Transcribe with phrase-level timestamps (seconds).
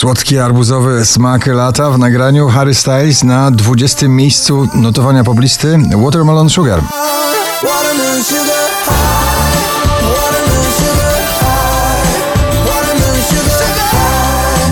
[0.00, 4.08] Słodki arbuzowy smak lata w nagraniu Harry Styles na 20.
[4.08, 6.82] miejscu notowania poblisty Watermelon Sugar.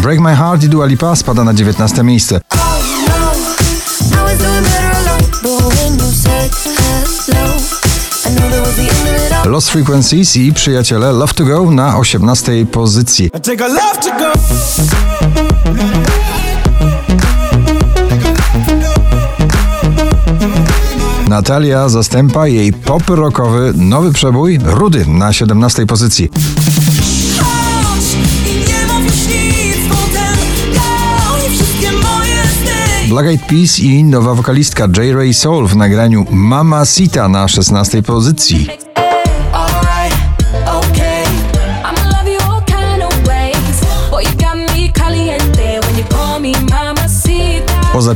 [0.02, 2.02] Break My Heart i Dua Lipa spada na 19.
[2.02, 2.40] miejsce.
[9.58, 12.67] Lost Frequencies i przyjaciele Love to Go na 18.
[12.67, 13.30] pozycji.
[21.29, 25.86] Natalia zastępa jej pop rockowy nowy przebój Rudy na 17.
[25.86, 26.31] pozycji.
[33.09, 35.14] Black Eyed Peas i nowa wokalistka J.
[35.14, 38.03] Ray Soul w nagraniu Mama Sita na 16.
[38.03, 38.88] pozycji.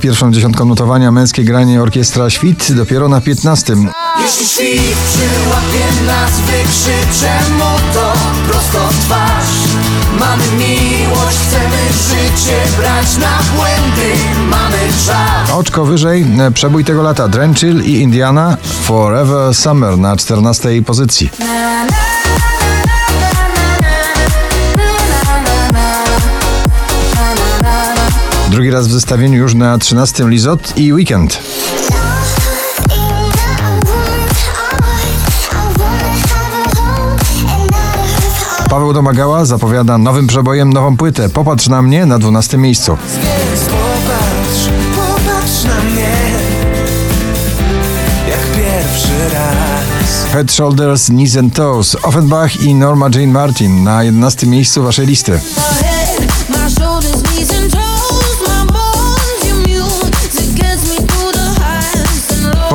[0.02, 3.74] Pierwszą dziesiątką notowania męskie granie orkiestra Świt dopiero na 15.
[4.22, 8.12] Jeśli świt przyłapie nas, wykrzycze mu to
[8.48, 9.48] prosto twarz.
[10.20, 14.12] Mamy miłość, chcemy życie brać na błędy,
[14.50, 15.58] mamy żal.
[15.58, 20.82] Oczko wyżej e, przebój tego lata Drenchill i Indiana Forever Summer na 14.
[20.82, 21.30] pozycji.
[21.38, 22.21] Na, na,
[28.52, 30.28] Drugi raz w zestawieniu już na 13.
[30.28, 31.38] Lizot i Weekend.
[38.70, 41.28] Paweł Domagała zapowiada nowym przebojem nową płytę.
[41.28, 42.58] Popatrz na mnie na 12.
[42.58, 42.98] miejscu.
[43.66, 46.10] Popatrz, popatrz na mnie,
[48.28, 50.32] jak pierwszy raz.
[50.32, 54.46] Head Shoulders, Knees and Toes, Offenbach i Norma Jane Martin na 11.
[54.46, 55.40] miejscu waszej listy.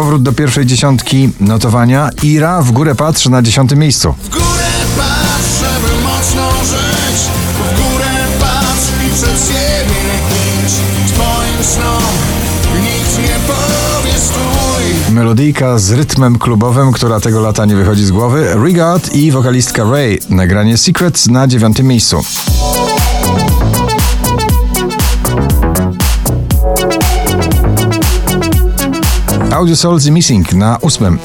[0.07, 2.09] Powrót do pierwszej dziesiątki notowania.
[2.23, 3.75] Ira w górę patrz na 10.
[3.75, 4.13] miejscu.
[4.23, 7.22] W górę patrz, żeby mocno żyć
[7.53, 8.06] W górę
[8.40, 9.96] patrz i przed siebie
[10.66, 10.73] idź
[11.13, 12.03] Twoim snom
[12.81, 18.47] nikt nie powie stój Melodyjka z rytmem klubowym, która tego lata nie wychodzi z głowy.
[18.63, 20.19] Regard i wokalistka Ray.
[20.29, 21.79] Nagranie Secrets na 9.
[21.79, 22.23] miejscu.
[29.57, 31.19] Audio Souls The Missing na ósmym.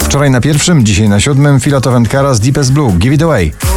[0.00, 3.67] Wczoraj na pierwszym, dzisiaj na siódmym Filatov Kara z Deepest Blue, Give It Away.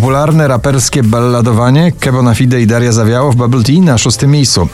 [0.00, 4.68] Popularne raperskie balladowanie Kebona Fide i Daria Zawiało w Bubble Tea na szóstym miejscu.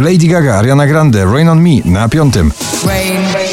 [0.00, 2.52] Lady Gaga, Ariana Grande, Rain on Me na piątym.
[2.86, 3.47] Rain, rain.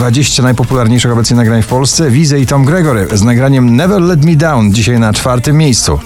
[0.00, 2.10] 20 najpopularniejszych obecnie nagrań w Polsce.
[2.10, 6.00] Wize i Tom Gregory z nagraniem Never Let Me Down dzisiaj na czwartym miejscu.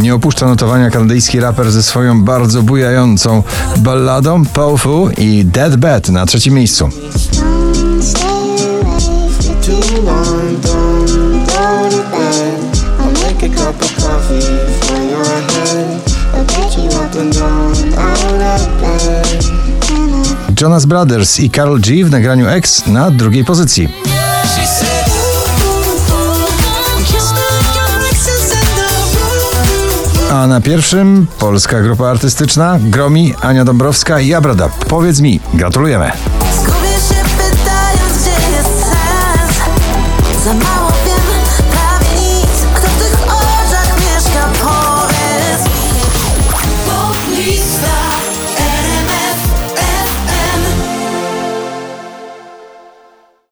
[0.00, 3.42] Nie opuszcza notowania kanadyjski raper ze swoją bardzo bujającą
[3.76, 6.88] balladą Powerful i Dead Bad na trzecim miejscu.
[20.62, 23.88] Jonas Brothers i Karol G w nagraniu X na drugiej pozycji.
[30.30, 34.68] A na pierwszym polska grupa artystyczna Gromi, Ania Dąbrowska i Abrada.
[34.88, 36.12] Powiedz mi, gratulujemy.
[36.54, 39.58] Zgubię się pytając gdzie jest sens
[40.44, 40.91] Za mało